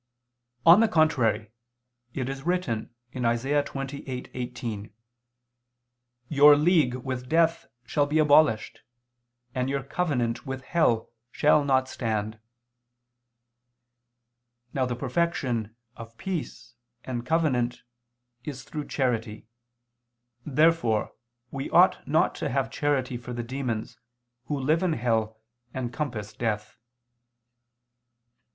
[0.65, 1.51] On the contrary,
[2.15, 3.21] It is written (Isa.
[3.61, 4.89] 28:18):
[6.27, 8.81] "Your league with death shall be abolished,
[9.53, 12.39] and your covenant with hell shall not stand."
[14.73, 16.73] Now the perfection of a peace
[17.03, 17.83] and covenant
[18.43, 19.45] is through charity.
[20.43, 21.13] Therefore
[21.51, 23.99] we ought not to have charity for the demons
[24.45, 25.39] who live in hell
[25.75, 26.75] and compass death.